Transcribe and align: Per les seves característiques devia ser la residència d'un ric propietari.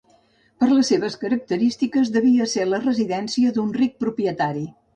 Per 0.61 0.69
les 0.71 0.87
seves 0.93 1.17
característiques 1.23 2.11
devia 2.17 2.49
ser 2.55 2.67
la 2.73 2.81
residència 2.89 3.55
d'un 3.61 3.73
ric 3.79 3.97
propietari. 4.05 4.69